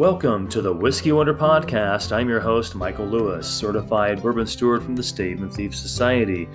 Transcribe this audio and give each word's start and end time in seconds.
Welcome 0.00 0.48
to 0.48 0.62
the 0.62 0.72
Whiskey 0.72 1.12
Wonder 1.12 1.34
Podcast. 1.34 2.10
I'm 2.10 2.26
your 2.26 2.40
host, 2.40 2.74
Michael 2.74 3.04
Lewis, 3.04 3.46
certified 3.46 4.22
bourbon 4.22 4.46
steward 4.46 4.82
from 4.82 4.96
the 4.96 5.02
Stave 5.02 5.42
and 5.42 5.52
Thief 5.52 5.74
Society 5.76 6.48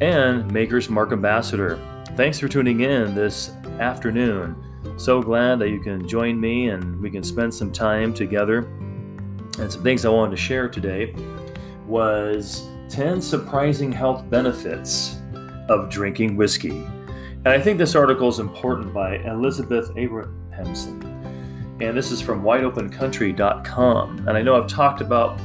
and 0.00 0.50
Maker's 0.50 0.88
Mark 0.88 1.12
Ambassador. 1.12 1.78
Thanks 2.16 2.40
for 2.40 2.48
tuning 2.48 2.80
in 2.80 3.14
this 3.14 3.50
afternoon. 3.78 4.56
So 4.96 5.20
glad 5.20 5.58
that 5.58 5.68
you 5.68 5.80
can 5.80 6.08
join 6.08 6.40
me 6.40 6.70
and 6.70 6.98
we 7.02 7.10
can 7.10 7.22
spend 7.22 7.52
some 7.52 7.70
time 7.70 8.14
together. 8.14 8.60
And 9.58 9.70
some 9.70 9.82
things 9.82 10.06
I 10.06 10.08
wanted 10.08 10.30
to 10.30 10.38
share 10.38 10.66
today 10.66 11.14
was 11.86 12.66
10 12.88 13.20
surprising 13.20 13.92
health 13.92 14.30
benefits 14.30 15.18
of 15.68 15.90
drinking 15.90 16.38
whiskey. 16.38 16.70
And 16.70 17.48
I 17.48 17.60
think 17.60 17.76
this 17.76 17.94
article 17.94 18.30
is 18.30 18.38
important 18.38 18.94
by 18.94 19.16
Elizabeth 19.16 19.90
Abrahamson. 19.98 21.05
And 21.80 21.96
this 21.96 22.10
is 22.10 22.20
from 22.20 22.42
wideopencountry.com. 22.42 24.18
And 24.28 24.30
I 24.30 24.42
know 24.42 24.56
I've 24.56 24.68
talked 24.68 25.00
about 25.00 25.38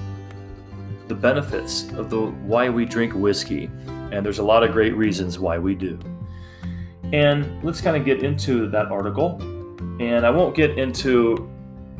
the 1.08 1.16
benefits 1.16 1.90
of 1.92 2.10
the 2.10 2.22
why 2.22 2.70
we 2.70 2.86
drink 2.86 3.14
whiskey, 3.14 3.70
and 4.12 4.26
there's 4.26 4.40
a 4.40 4.44
lot 4.44 4.64
of 4.64 4.72
great 4.72 4.96
reasons 4.96 5.40
why 5.40 5.60
we 5.60 5.76
do. 5.76 6.00
And 7.12 7.62
let's 7.64 7.82
kind 7.82 7.98
of 7.98 8.06
get 8.06 8.24
into 8.24 8.70
that 8.70 8.86
article. 8.86 9.42
And 10.00 10.26
I 10.26 10.30
won't 10.30 10.56
get 10.56 10.78
into 10.80 11.50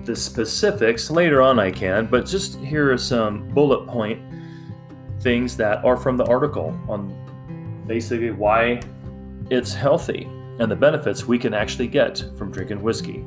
the 0.06 0.16
specifics 0.16 1.12
later 1.12 1.42
on 1.42 1.60
I 1.60 1.70
can, 1.72 2.06
but 2.06 2.26
just 2.26 2.58
here 2.60 2.92
are 2.92 2.98
some 2.98 3.50
bullet 3.50 3.86
point 3.88 4.22
things 5.20 5.56
that 5.58 5.84
are 5.86 5.98
from 5.98 6.18
the 6.18 6.26
article 6.26 6.80
on 6.90 7.14
basically 7.88 8.32
why 8.32 8.82
it's 9.50 9.74
healthy 9.74 10.24
and 10.60 10.72
the 10.72 10.76
benefits 10.76 11.26
we 11.26 11.38
can 11.38 11.54
actually 11.54 11.88
get 11.88 12.24
from 12.38 12.52
drinking 12.52 12.82
whiskey. 12.82 13.24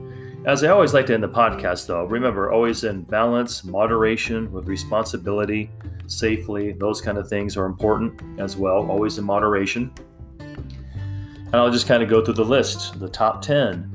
As 0.47 0.62
I 0.62 0.69
always 0.69 0.92
like 0.92 1.06
to 1.06 1.14
end 1.14 1.23
the 1.23 1.28
podcast, 1.28 1.87
though, 1.87 2.05
remember 2.05 2.53
always 2.53 2.84
in 2.84 3.00
balance, 3.05 3.64
moderation, 3.64 4.53
with 4.53 4.69
responsibility, 4.69 5.70
safely, 6.06 6.73
those 6.73 7.01
kind 7.01 7.17
of 7.17 7.31
things 7.31 7.56
are 7.56 7.64
important 7.64 8.20
as 8.39 8.55
well, 8.55 8.91
always 8.91 9.17
in 9.17 9.25
moderation. 9.25 9.91
And 10.39 11.55
I'll 11.55 11.70
just 11.70 11.89
kind 11.89 12.03
of 12.03 12.11
go 12.11 12.23
through 12.23 12.34
the 12.34 12.45
list, 12.45 13.01
the 13.01 13.09
top 13.09 13.41
10. 13.41 13.91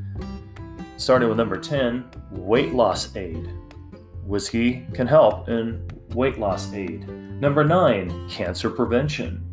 Starting 0.98 1.30
with 1.30 1.38
number 1.38 1.56
10, 1.56 2.10
weight 2.32 2.74
loss 2.74 3.16
aid. 3.16 3.54
Whiskey 4.26 4.88
can 4.92 5.06
help 5.06 5.50
in 5.50 5.88
weight 6.16 6.40
loss 6.40 6.74
aid. 6.74 7.08
Number 7.40 7.64
9, 7.64 8.28
cancer 8.28 8.72
prevention. 8.72 9.46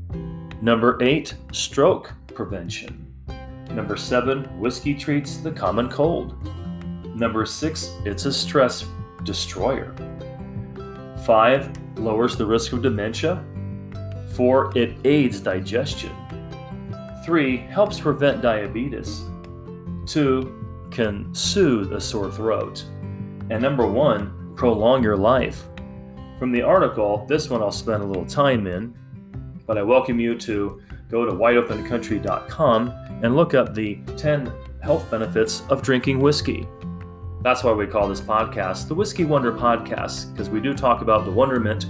Number 0.62 0.97
8, 1.03 1.34
stroke 1.53 2.14
prevention. 2.34 3.12
Number 3.72 3.98
7, 3.98 4.44
whiskey 4.58 4.94
treats 4.94 5.36
the 5.36 5.53
common 5.53 5.91
cold. 5.91 6.56
Number 7.17 7.47
6, 7.47 7.92
it's 8.05 8.27
a 8.27 8.33
stress 8.33 8.84
destroyer. 9.25 9.95
5, 11.25 11.98
lowers 11.98 12.36
the 12.36 12.45
risk 12.45 12.75
of 12.75 12.83
dementia. 12.83 13.42
4, 14.34 14.77
it 14.77 14.98
aids 15.06 15.41
digestion. 15.41 16.14
3, 17.25 17.56
helps 17.56 17.98
prevent 17.98 18.42
diabetes. 18.42 19.22
2, 20.05 20.89
can 20.91 21.34
soothe 21.34 21.94
a 21.94 22.00
sore 22.03 22.31
throat. 22.31 22.84
And 23.48 23.62
number 23.62 23.87
1, 23.87 24.53
prolong 24.55 25.03
your 25.03 25.17
life. 25.17 25.64
From 26.39 26.53
the 26.53 26.61
article, 26.61 27.25
this 27.27 27.48
one 27.48 27.62
I'll 27.62 27.72
spend 27.72 28.03
a 28.03 28.06
little 28.06 28.27
time 28.27 28.67
in, 28.67 28.94
but 29.67 29.78
I 29.78 29.83
welcome 29.83 30.20
you 30.20 30.37
to 30.41 30.83
go 31.09 31.25
to 31.25 31.33
wideopencountry.com 31.33 32.89
and 33.22 33.34
look 33.34 33.55
up 33.55 33.75
the 33.75 34.00
10 34.19 34.53
health 34.83 35.11
benefits 35.11 35.62
of 35.70 35.81
drinking 35.81 36.20
whiskey. 36.20 36.69
That's 37.47 37.62
why 37.62 37.70
we 37.70 37.86
call 37.86 38.08
this 38.08 38.20
podcast 38.20 38.89
the 38.89 38.94
Whiskey 38.97 39.25
Wonder 39.25 39.52
Podcast, 39.52 40.32
because 40.32 40.50
we 40.50 40.60
do 40.60 40.75
talk 40.75 41.00
about 41.00 41.25
the 41.25 41.31
wonderment 41.31 41.87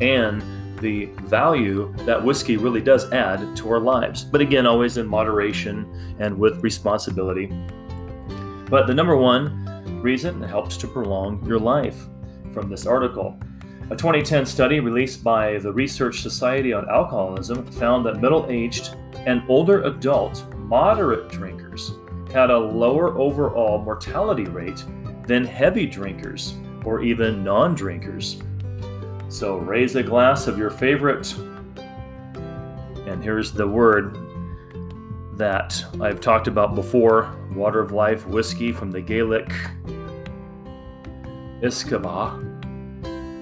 and 0.00 0.40
the 0.78 1.06
value 1.22 1.92
that 2.06 2.24
whiskey 2.24 2.56
really 2.56 2.80
does 2.80 3.10
add 3.10 3.56
to 3.56 3.72
our 3.72 3.80
lives. 3.80 4.22
But 4.22 4.40
again, 4.40 4.66
always 4.66 4.98
in 4.98 5.08
moderation 5.08 6.14
and 6.20 6.38
with 6.38 6.62
responsibility. 6.62 7.46
But 8.68 8.86
the 8.86 8.94
number 8.94 9.16
one 9.16 10.00
reason 10.00 10.44
it 10.44 10.46
helps 10.46 10.76
to 10.76 10.86
prolong 10.86 11.44
your 11.44 11.58
life 11.58 12.06
from 12.52 12.70
this 12.70 12.86
article. 12.86 13.36
A 13.90 13.96
2010 13.96 14.46
study 14.46 14.78
released 14.78 15.24
by 15.24 15.58
the 15.58 15.72
Research 15.72 16.20
Society 16.20 16.72
on 16.72 16.88
Alcoholism 16.88 17.66
found 17.72 18.06
that 18.06 18.20
middle 18.20 18.46
aged 18.48 18.94
and 19.26 19.42
older 19.48 19.82
adult 19.82 20.44
moderate 20.54 21.28
drinkers 21.30 21.94
had 22.30 22.50
a 22.50 22.58
lower 22.58 23.18
overall 23.18 23.82
mortality 23.82 24.44
rate 24.44 24.84
than 25.26 25.44
heavy 25.44 25.86
drinkers 25.86 26.54
or 26.84 27.02
even 27.02 27.44
non 27.44 27.74
drinkers. 27.74 28.42
So 29.28 29.58
raise 29.58 29.96
a 29.96 30.02
glass 30.02 30.46
of 30.46 30.58
your 30.58 30.70
favorite, 30.70 31.32
and 33.06 33.22
here's 33.22 33.52
the 33.52 33.66
word 33.66 34.16
that 35.36 35.82
I've 36.00 36.20
talked 36.20 36.48
about 36.48 36.74
before 36.74 37.36
water 37.54 37.80
of 37.80 37.92
life 37.92 38.26
whiskey 38.26 38.72
from 38.72 38.90
the 38.90 39.00
Gaelic 39.00 39.48
uisce 41.62 41.84
beatha 41.84 42.50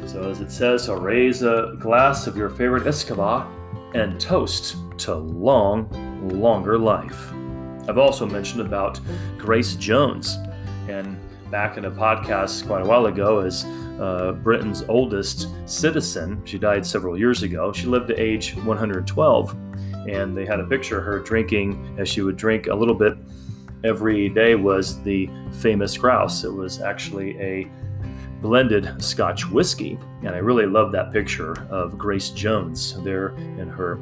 so, 0.09 0.31
as 0.31 0.41
it 0.41 0.51
says, 0.51 0.85
so 0.85 0.95
raise 0.95 1.43
a 1.43 1.77
glass 1.79 2.27
of 2.27 2.35
your 2.35 2.49
favorite 2.49 2.85
uisce 2.85 3.05
beatha 3.05 3.47
and 3.95 4.19
toast 4.19 4.77
to 4.99 5.15
long, 5.15 5.87
longer 6.41 6.79
life. 6.79 7.31
I've 7.89 7.99
also 7.99 8.27
mentioned 8.27 8.61
about 8.61 9.01
Grace 9.39 9.75
Jones, 9.75 10.37
and 10.89 11.19
back 11.51 11.79
in 11.79 11.87
a 11.87 11.91
podcast 11.91 12.67
quite 12.67 12.83
a 12.83 12.85
while 12.85 13.07
ago, 13.07 13.41
as 13.41 13.65
uh, 13.99 14.33
Britain's 14.43 14.83
oldest 14.89 15.49
citizen. 15.67 16.43
She 16.45 16.59
died 16.59 16.85
several 16.85 17.19
years 17.19 17.43
ago. 17.43 17.73
She 17.73 17.87
lived 17.87 18.09
to 18.09 18.21
age 18.21 18.55
112, 18.57 19.57
and 20.09 20.37
they 20.37 20.45
had 20.45 20.61
a 20.61 20.65
picture 20.65 20.99
of 20.99 21.05
her 21.05 21.19
drinking 21.21 21.97
as 21.99 22.09
she 22.09 22.21
would 22.21 22.37
drink 22.37 22.67
a 22.67 22.75
little 22.75 22.95
bit 22.95 23.17
every 23.85 24.29
day. 24.29 24.55
Was 24.55 25.03
the 25.03 25.31
famous 25.61 25.97
grouse? 25.97 26.45
It 26.45 26.53
was 26.53 26.81
actually 26.83 27.39
a 27.41 27.67
blended 28.43 29.03
Scotch 29.03 29.49
whiskey. 29.49 29.99
And 30.21 30.31
I 30.31 30.39
really 30.39 30.67
love 30.67 30.93
that 30.93 31.13
picture 31.13 31.55
of 31.71 31.99
Grace 31.99 32.31
Jones 32.31 33.01
there 33.03 33.31
in 33.31 33.69
her 33.69 33.97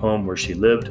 home 0.00 0.26
where 0.26 0.36
she 0.36 0.54
lived 0.54 0.90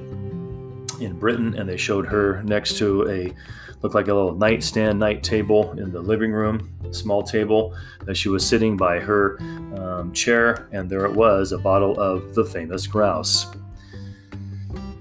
in 0.99 1.17
Britain. 1.17 1.55
And 1.55 1.67
they 1.67 1.77
showed 1.77 2.05
her 2.07 2.41
next 2.43 2.77
to 2.77 3.07
a 3.09 3.33
looked 3.81 3.95
like 3.95 4.07
a 4.07 4.13
little 4.13 4.35
nightstand, 4.35 4.99
night 4.99 5.23
table 5.23 5.71
in 5.73 5.91
the 5.91 6.01
living 6.01 6.31
room, 6.31 6.69
small 6.91 7.21
table 7.23 7.75
that 8.05 8.15
she 8.15 8.29
was 8.29 8.45
sitting 8.45 8.75
by 8.75 8.99
her 8.99 9.37
um, 9.77 10.11
chair. 10.13 10.67
And 10.71 10.89
there 10.89 11.05
it 11.05 11.13
was, 11.13 11.51
a 11.51 11.57
bottle 11.57 11.99
of 11.99 12.33
the 12.33 12.43
famous 12.43 12.87
grouse. 12.87 13.45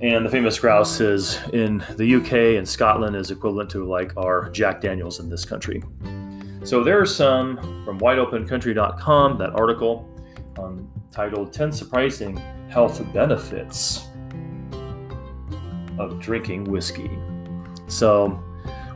And 0.03 0.27
the 0.27 0.31
famous 0.31 0.59
grouse 0.59 1.01
is 1.01 1.41
in 1.55 1.83
the 1.97 2.17
UK 2.17 2.59
and 2.59 2.69
Scotland 2.69 3.17
is 3.17 3.31
equivalent 3.31 3.71
to 3.71 3.84
like 3.84 4.15
our 4.19 4.51
Jack 4.51 4.83
Daniels 4.83 5.21
in 5.21 5.31
this 5.31 5.45
country. 5.47 5.83
So 6.65 6.84
there 6.84 7.01
are 7.01 7.07
some 7.07 7.57
from 7.84 7.99
wideopencountry.com, 8.01 9.39
that 9.39 9.51
article 9.55 10.07
um, 10.59 10.91
titled 11.11 11.53
10 11.53 11.73
Surprising 11.73 12.37
Health 12.69 13.01
Benefits 13.15 14.09
of 15.99 16.21
Drinking 16.21 16.65
Whiskey. 16.65 17.11
So 17.87 18.43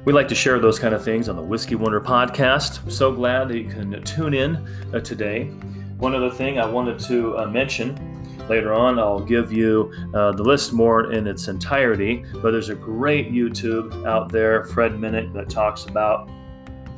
we 0.05 0.12
like 0.12 0.28
to 0.28 0.34
share 0.34 0.59
those 0.59 0.78
kind 0.78 0.94
of 0.94 1.05
things 1.05 1.28
on 1.28 1.37
the 1.37 1.43
Whiskey 1.43 1.75
Wonder 1.75 2.00
podcast. 2.00 2.91
So 2.91 3.12
glad 3.12 3.49
that 3.49 3.59
you 3.59 3.69
can 3.69 4.03
tune 4.05 4.34
in 4.34 4.56
uh, 4.94 5.00
today. 5.00 5.44
One 5.99 6.15
other 6.15 6.31
thing 6.31 6.59
I 6.59 6.65
wanted 6.65 6.99
to 7.00 7.37
uh, 7.37 7.47
mention 7.47 7.99
later 8.49 8.72
on, 8.72 8.99
I'll 8.99 9.21
give 9.21 9.53
you 9.53 9.93
uh, 10.15 10.33
the 10.33 10.43
list 10.43 10.72
more 10.72 11.12
in 11.12 11.27
its 11.27 11.49
entirety, 11.49 12.25
but 12.43 12.50
there's 12.50 12.70
a 12.70 12.75
great 12.75 13.31
YouTube 13.31 14.06
out 14.06 14.32
there, 14.32 14.64
Fred 14.64 14.93
Minnick, 14.93 15.32
that 15.35 15.49
talks 15.49 15.85
about 15.85 16.29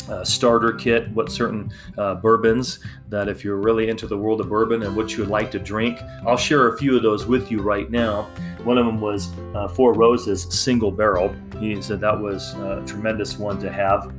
uh, 0.08 0.24
starter 0.24 0.72
kit, 0.72 1.10
what 1.10 1.30
certain 1.30 1.72
uh, 1.98 2.14
bourbons 2.16 2.80
that 3.08 3.28
if 3.28 3.44
you're 3.44 3.56
really 3.56 3.88
into 3.88 4.06
the 4.06 4.16
world 4.16 4.40
of 4.40 4.48
bourbon 4.48 4.82
and 4.82 4.96
what 4.96 5.12
you 5.12 5.18
would 5.18 5.28
like 5.28 5.50
to 5.50 5.58
drink, 5.58 6.00
I'll 6.26 6.36
share 6.36 6.68
a 6.68 6.78
few 6.78 6.96
of 6.96 7.02
those 7.02 7.26
with 7.26 7.50
you 7.50 7.60
right 7.60 7.90
now. 7.90 8.22
One 8.64 8.78
of 8.78 8.86
them 8.86 9.00
was 9.00 9.32
uh, 9.54 9.68
Four 9.68 9.92
Roses 9.94 10.42
Single 10.42 10.90
Barrel. 10.90 11.34
He 11.58 11.80
said 11.82 12.00
that 12.00 12.18
was 12.18 12.54
a 12.54 12.82
tremendous 12.86 13.38
one 13.38 13.58
to 13.60 13.70
have. 13.70 14.12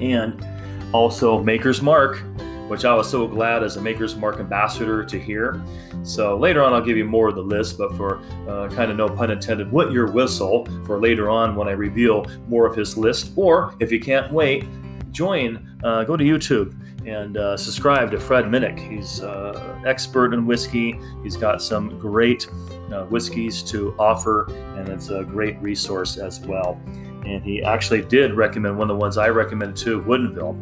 And 0.00 0.44
also 0.92 1.42
Maker's 1.42 1.80
Mark, 1.82 2.22
which 2.68 2.84
I 2.84 2.94
was 2.94 3.10
so 3.10 3.26
glad 3.26 3.62
as 3.62 3.76
a 3.76 3.80
Maker's 3.80 4.16
Mark 4.16 4.38
ambassador 4.38 5.04
to 5.04 5.18
hear. 5.18 5.62
So 6.02 6.36
later 6.36 6.62
on, 6.62 6.72
I'll 6.72 6.84
give 6.84 6.96
you 6.96 7.04
more 7.04 7.28
of 7.28 7.34
the 7.34 7.42
list, 7.42 7.78
but 7.78 7.96
for 7.96 8.18
uh, 8.48 8.68
kind 8.70 8.90
of 8.90 8.96
no 8.96 9.08
pun 9.08 9.30
intended, 9.30 9.70
what 9.70 9.92
your 9.92 10.10
whistle 10.10 10.66
for 10.86 11.00
later 11.00 11.28
on 11.28 11.56
when 11.56 11.68
I 11.68 11.72
reveal 11.72 12.26
more 12.48 12.66
of 12.66 12.74
his 12.74 12.96
list. 12.96 13.32
Or 13.36 13.74
if 13.80 13.92
you 13.92 14.00
can't 14.00 14.32
wait, 14.32 14.64
join, 15.14 15.78
uh, 15.84 16.04
go 16.04 16.16
to 16.16 16.24
YouTube 16.24 16.74
and 17.06 17.36
uh, 17.36 17.56
subscribe 17.56 18.10
to 18.10 18.18
Fred 18.18 18.46
Minnick. 18.46 18.78
He's 18.78 19.22
uh, 19.22 19.82
expert 19.86 20.34
in 20.34 20.44
whiskey. 20.46 20.98
He's 21.22 21.36
got 21.36 21.62
some 21.62 21.98
great 21.98 22.48
uh, 22.92 23.04
whiskeys 23.04 23.62
to 23.64 23.94
offer, 23.98 24.46
and 24.78 24.88
it's 24.88 25.10
a 25.10 25.22
great 25.24 25.56
resource 25.62 26.18
as 26.18 26.40
well. 26.40 26.80
and 27.26 27.42
he 27.42 27.62
actually 27.62 28.02
did 28.02 28.34
recommend 28.34 28.76
one 28.76 28.90
of 28.90 28.96
the 28.96 29.00
ones 29.00 29.16
I 29.16 29.28
recommended 29.28 29.76
too, 29.76 30.02
Woodinville. 30.02 30.54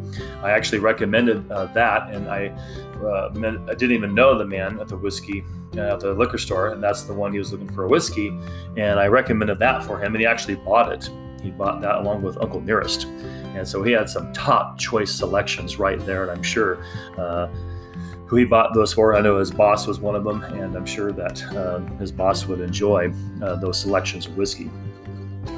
I 0.43 0.51
actually 0.51 0.79
recommended 0.79 1.51
uh, 1.51 1.65
that, 1.67 2.13
and 2.13 2.29
I, 2.29 2.55
I 3.05 3.73
didn't 3.73 3.91
even 3.91 4.15
know 4.15 4.37
the 4.37 4.45
man 4.45 4.79
at 4.79 4.87
the 4.87 4.97
whiskey 4.97 5.43
at 5.77 5.99
the 5.99 6.13
liquor 6.13 6.37
store, 6.37 6.69
and 6.69 6.83
that's 6.83 7.03
the 7.03 7.13
one 7.13 7.33
he 7.33 7.39
was 7.39 7.51
looking 7.51 7.71
for 7.73 7.85
a 7.85 7.87
whiskey, 7.87 8.29
and 8.77 8.99
I 8.99 9.07
recommended 9.07 9.59
that 9.59 9.83
for 9.83 9.97
him, 9.97 10.13
and 10.13 10.21
he 10.21 10.25
actually 10.25 10.55
bought 10.55 10.91
it. 10.91 11.09
He 11.41 11.51
bought 11.51 11.81
that 11.81 11.95
along 11.95 12.21
with 12.21 12.37
Uncle 12.37 12.61
Nearest, 12.61 13.07
and 13.55 13.67
so 13.67 13.83
he 13.83 13.91
had 13.91 14.09
some 14.09 14.31
top 14.33 14.77
choice 14.77 15.11
selections 15.11 15.77
right 15.77 15.99
there, 16.05 16.23
and 16.23 16.31
I'm 16.31 16.43
sure. 16.43 16.83
Uh, 17.17 17.47
who 18.25 18.37
he 18.37 18.45
bought 18.45 18.73
those 18.73 18.91
for. 18.91 19.15
I 19.15 19.21
know 19.21 19.37
his 19.37 19.51
boss 19.51 19.85
was 19.85 19.99
one 19.99 20.15
of 20.15 20.23
them, 20.23 20.41
and 20.41 20.75
I'm 20.75 20.87
sure 20.87 21.11
that 21.11 21.43
um, 21.55 21.85
his 21.99 22.11
boss 22.11 22.47
would 22.47 22.61
enjoy 22.61 23.13
uh, 23.43 23.57
those 23.57 23.79
selections 23.79 24.25
of 24.25 24.35
whiskey. 24.35 24.71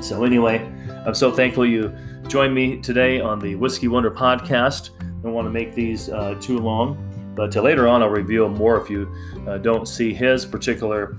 So, 0.01 0.25
anyway, 0.25 0.59
I'm 1.05 1.15
so 1.15 1.31
thankful 1.31 1.65
you 1.65 1.95
joined 2.27 2.53
me 2.53 2.81
today 2.81 3.21
on 3.21 3.39
the 3.39 3.55
Whiskey 3.55 3.87
Wonder 3.87 4.11
podcast. 4.11 4.89
I 5.01 5.05
don't 5.23 5.33
want 5.33 5.45
to 5.45 5.51
make 5.51 5.73
these 5.73 6.09
uh, 6.09 6.35
too 6.41 6.57
long, 6.59 6.97
but 7.35 7.55
later 7.55 7.87
on 7.87 8.01
I'll 8.01 8.09
reveal 8.09 8.49
more 8.49 8.81
if 8.81 8.89
you 8.89 9.09
uh, 9.47 9.57
don't 9.59 9.87
see 9.87 10.13
his 10.13 10.45
particular 10.45 11.17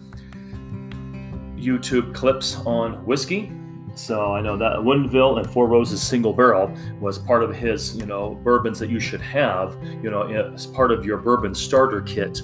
YouTube 1.57 2.15
clips 2.15 2.57
on 2.67 3.05
whiskey. 3.07 3.51
So 3.97 4.35
I 4.35 4.43
know 4.43 4.59
that 4.59 4.77
Woodinville 4.77 5.39
and 5.39 5.51
Four 5.51 5.69
Roses 5.69 6.03
Single 6.03 6.35
Barrel 6.35 6.73
was 7.01 7.19
part 7.19 7.43
of 7.43 7.57
his, 7.57 7.97
you 7.97 8.05
know, 8.05 8.35
bourbons 8.45 8.79
that 8.79 8.91
you 8.91 9.01
should 9.01 9.23
have, 9.23 9.77
you 10.03 10.11
know, 10.11 10.23
as 10.23 10.67
part 10.67 10.93
of 10.93 11.07
your 11.07 11.17
bourbon 11.17 11.55
starter 11.55 12.03
kit. 12.03 12.41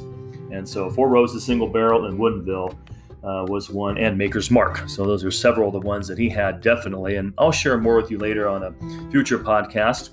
And 0.50 0.66
so 0.66 0.88
Four 0.90 1.10
Roses 1.10 1.44
Single 1.44 1.69
Barrel 1.69 2.06
and 2.06 2.19
Woodinville 2.19 2.75
uh, 3.22 3.44
was 3.49 3.69
one, 3.69 3.99
and 3.99 4.16
Maker's 4.16 4.50
Mark. 4.50 4.88
So 4.88 5.04
those 5.04 5.25
are 5.25 5.31
several 5.31 5.69
of 5.69 5.75
the 5.75 5.87
ones 5.87 6.08
that 6.08 6.16
he 6.16 6.28
had 6.28 6.62
definitely. 6.62 7.16
And 7.16 7.34
I'll 7.37 7.52
share 7.52 7.76
more 7.76 7.96
with 7.96 8.10
you 8.10 8.19
later 8.19 8.49
on 8.49 8.62
a 8.64 9.10
future 9.10 9.38
podcast. 9.38 10.10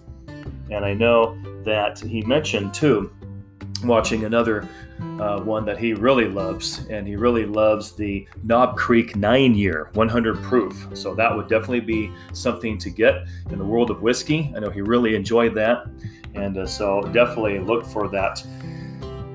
And 0.69 0.85
I 0.85 0.93
know 0.93 1.37
that 1.63 1.99
he 1.99 2.21
mentioned 2.23 2.73
too, 2.73 3.11
watching 3.83 4.25
another 4.25 4.67
uh, 5.19 5.41
one 5.41 5.65
that 5.65 5.77
he 5.77 5.93
really 5.93 6.27
loves, 6.27 6.85
and 6.89 7.07
he 7.07 7.15
really 7.15 7.45
loves 7.45 7.91
the 7.91 8.27
Knob 8.43 8.77
Creek 8.77 9.15
nine 9.15 9.55
year, 9.55 9.89
100 9.93 10.41
proof. 10.43 10.87
So 10.93 11.13
that 11.15 11.35
would 11.35 11.47
definitely 11.47 11.81
be 11.81 12.11
something 12.33 12.77
to 12.77 12.89
get 12.89 13.27
in 13.49 13.59
the 13.59 13.65
world 13.65 13.91
of 13.91 14.01
whiskey. 14.01 14.53
I 14.55 14.59
know 14.59 14.69
he 14.69 14.81
really 14.81 15.15
enjoyed 15.15 15.53
that. 15.55 15.87
And 16.35 16.57
uh, 16.57 16.67
so 16.67 17.01
definitely 17.13 17.59
look 17.59 17.85
for 17.85 18.07
that 18.09 18.43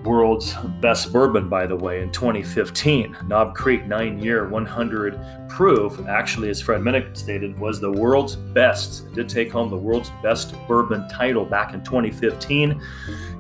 world's 0.05 0.55
best 0.81 1.13
bourbon, 1.13 1.49
by 1.49 1.67
the 1.67 1.77
way, 1.77 2.03
in 2.03 2.13
2015. 2.13 3.17
Knob 3.27 3.55
Creek, 3.55 3.87
nine 3.87 4.19
year, 4.19 4.49
100 4.49 5.49
proof, 5.49 5.99
actually, 6.07 6.51
as 6.51 6.61
Fred 6.61 6.83
Minnick 6.83 7.17
stated, 7.17 7.59
was 7.59 7.81
the 7.81 7.91
world's 7.91 8.37
best. 8.37 9.13
Did 9.15 9.29
take 9.29 9.51
home 9.51 9.71
the 9.71 9.77
world's 9.77 10.11
best 10.23 10.55
bourbon 10.69 11.09
title 11.09 11.45
back 11.45 11.75
in 11.75 11.83
2015. 11.83 12.81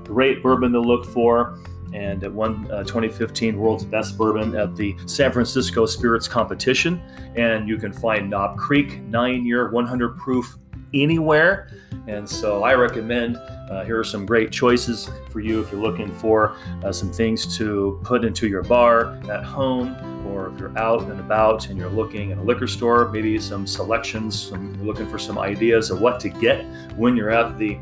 Great 0.04 0.42
bourbon 0.42 0.72
to 0.72 0.80
look 0.80 1.04
for. 1.06 1.58
And 1.94 2.22
won 2.34 2.68
uh, 2.70 2.82
2015 2.82 3.56
World's 3.56 3.84
Best 3.84 4.18
Bourbon 4.18 4.54
at 4.56 4.74
the 4.74 4.96
San 5.06 5.32
Francisco 5.32 5.86
Spirits 5.86 6.28
Competition. 6.28 7.00
And 7.36 7.68
you 7.68 7.78
can 7.78 7.92
find 7.92 8.28
Knob 8.28 8.58
Creek, 8.58 9.00
nine 9.02 9.46
year, 9.46 9.70
100 9.70 10.18
proof 10.18 10.58
anywhere. 10.92 11.70
And 12.06 12.28
so 12.28 12.62
I 12.62 12.74
recommend 12.74 13.36
uh, 13.70 13.82
here 13.84 13.98
are 13.98 14.04
some 14.04 14.26
great 14.26 14.52
choices 14.52 15.08
for 15.30 15.40
you 15.40 15.62
if 15.62 15.72
you're 15.72 15.80
looking 15.80 16.14
for 16.16 16.56
uh, 16.84 16.92
some 16.92 17.10
things 17.10 17.56
to 17.56 17.98
put 18.04 18.24
into 18.24 18.46
your 18.46 18.62
bar 18.62 19.18
at 19.30 19.42
home, 19.42 19.96
or 20.26 20.52
if 20.52 20.60
you're 20.60 20.76
out 20.78 21.02
and 21.02 21.18
about 21.18 21.68
and 21.68 21.78
you're 21.78 21.88
looking 21.88 22.32
at 22.32 22.38
a 22.38 22.42
liquor 22.42 22.66
store, 22.66 23.10
maybe 23.10 23.38
some 23.38 23.66
selections, 23.66 24.48
some, 24.48 24.84
looking 24.84 25.08
for 25.08 25.18
some 25.18 25.38
ideas 25.38 25.90
of 25.90 26.00
what 26.00 26.20
to 26.20 26.28
get 26.28 26.64
when 26.96 27.16
you're 27.16 27.30
at 27.30 27.56
the 27.56 27.78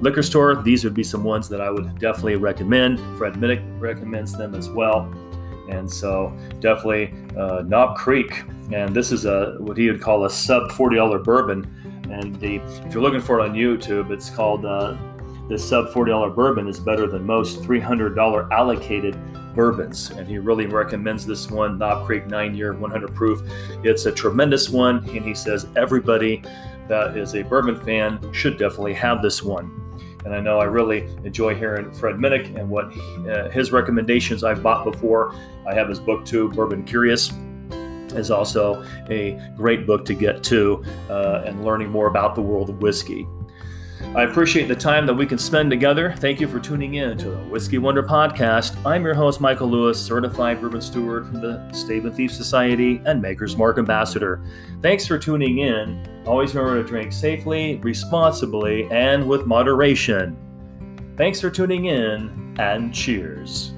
liquor 0.00 0.22
store. 0.22 0.54
These 0.62 0.84
would 0.84 0.94
be 0.94 1.04
some 1.04 1.24
ones 1.24 1.48
that 1.48 1.60
I 1.60 1.68
would 1.70 1.98
definitely 1.98 2.36
recommend. 2.36 3.00
Fred 3.18 3.34
Minnick 3.34 3.62
recommends 3.80 4.36
them 4.36 4.54
as 4.54 4.70
well. 4.70 5.12
And 5.68 5.90
so 5.90 6.36
definitely 6.60 7.12
uh, 7.36 7.62
Knob 7.62 7.96
Creek, 7.96 8.44
and 8.70 8.94
this 8.94 9.10
is 9.10 9.24
a 9.24 9.56
what 9.58 9.76
he 9.76 9.90
would 9.90 10.00
call 10.00 10.26
a 10.26 10.30
sub 10.30 10.70
forty 10.72 10.96
dollar 10.96 11.18
bourbon. 11.18 11.93
And 12.14 12.34
the 12.36 12.56
if 12.56 12.94
you're 12.94 13.02
looking 13.02 13.20
for 13.20 13.40
it 13.40 13.42
on 13.42 13.54
YouTube, 13.54 14.10
it's 14.10 14.30
called 14.30 14.64
uh, 14.64 14.96
the 15.48 15.58
sub 15.58 15.88
$40 15.88 16.34
bourbon 16.34 16.68
is 16.68 16.80
better 16.80 17.06
than 17.06 17.24
most 17.24 17.60
$300 17.60 18.50
allocated 18.50 19.18
bourbons. 19.54 20.10
And 20.10 20.26
he 20.26 20.38
really 20.38 20.66
recommends 20.66 21.26
this 21.26 21.50
one, 21.50 21.76
Knob 21.76 22.06
Creek 22.06 22.26
9 22.26 22.54
year 22.54 22.72
100 22.72 23.14
proof. 23.14 23.42
It's 23.82 24.06
a 24.06 24.12
tremendous 24.12 24.70
one. 24.70 24.98
And 25.10 25.24
he 25.24 25.34
says 25.34 25.66
everybody 25.76 26.42
that 26.88 27.16
is 27.16 27.34
a 27.34 27.42
bourbon 27.42 27.80
fan 27.80 28.32
should 28.32 28.58
definitely 28.58 28.94
have 28.94 29.20
this 29.20 29.42
one. 29.42 29.80
And 30.24 30.34
I 30.34 30.40
know 30.40 30.58
I 30.58 30.64
really 30.64 31.04
enjoy 31.24 31.54
hearing 31.54 31.92
Fred 31.92 32.16
Minnick 32.16 32.56
and 32.58 32.70
what 32.70 32.86
uh, 33.28 33.50
his 33.50 33.72
recommendations 33.72 34.42
I've 34.42 34.62
bought 34.62 34.84
before. 34.84 35.34
I 35.68 35.74
have 35.74 35.88
his 35.88 36.00
book 36.00 36.24
too, 36.24 36.48
Bourbon 36.50 36.84
Curious 36.84 37.30
is 38.16 38.30
also 38.30 38.84
a 39.10 39.40
great 39.56 39.86
book 39.86 40.04
to 40.06 40.14
get 40.14 40.42
to 40.44 40.84
uh, 41.08 41.42
and 41.44 41.64
learning 41.64 41.90
more 41.90 42.06
about 42.06 42.34
the 42.34 42.42
world 42.42 42.70
of 42.70 42.80
whiskey. 42.80 43.26
I 44.14 44.22
appreciate 44.22 44.68
the 44.68 44.76
time 44.76 45.06
that 45.06 45.14
we 45.14 45.26
can 45.26 45.38
spend 45.38 45.70
together. 45.70 46.14
Thank 46.18 46.40
you 46.40 46.46
for 46.46 46.60
tuning 46.60 46.94
in 46.94 47.18
to 47.18 47.30
the 47.30 47.36
Whiskey 47.48 47.78
Wonder 47.78 48.02
podcast. 48.02 48.76
I'm 48.86 49.04
your 49.04 49.14
host, 49.14 49.40
Michael 49.40 49.68
Lewis, 49.68 50.00
certified 50.00 50.60
bourbon 50.60 50.80
steward 50.80 51.26
from 51.26 51.40
the 51.40 51.68
Stave 51.72 52.04
and 52.04 52.14
Thief 52.14 52.30
Society 52.30 53.02
and 53.06 53.20
Maker's 53.20 53.56
Mark 53.56 53.76
Ambassador. 53.76 54.40
Thanks 54.82 55.04
for 55.04 55.18
tuning 55.18 55.58
in. 55.58 56.24
Always 56.26 56.54
remember 56.54 56.80
to 56.80 56.88
drink 56.88 57.12
safely, 57.12 57.78
responsibly, 57.78 58.88
and 58.92 59.28
with 59.28 59.46
moderation. 59.46 60.36
Thanks 61.16 61.40
for 61.40 61.50
tuning 61.50 61.86
in, 61.86 62.54
and 62.60 62.94
cheers. 62.94 63.73